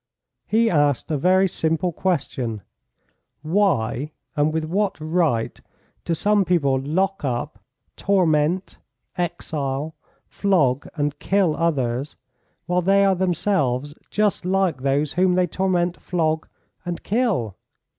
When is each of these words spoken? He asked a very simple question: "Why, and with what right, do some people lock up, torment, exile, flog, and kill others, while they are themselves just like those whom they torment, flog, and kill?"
He 0.47 0.67
asked 0.67 1.11
a 1.11 1.15
very 1.19 1.47
simple 1.47 1.91
question: 1.91 2.63
"Why, 3.43 4.13
and 4.35 4.51
with 4.51 4.63
what 4.65 4.99
right, 4.99 5.61
do 6.05 6.15
some 6.15 6.43
people 6.43 6.79
lock 6.79 7.23
up, 7.23 7.59
torment, 7.95 8.79
exile, 9.15 9.93
flog, 10.27 10.87
and 10.95 11.19
kill 11.19 11.55
others, 11.55 12.15
while 12.65 12.81
they 12.81 13.05
are 13.05 13.13
themselves 13.13 13.93
just 14.09 14.43
like 14.43 14.81
those 14.81 15.13
whom 15.13 15.35
they 15.35 15.45
torment, 15.45 16.01
flog, 16.01 16.47
and 16.83 17.03
kill?" 17.03 17.55